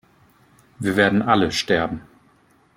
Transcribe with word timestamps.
Wir 0.79 0.95
werden 0.95 1.21
alle 1.21 1.51
sterben! 1.51 2.01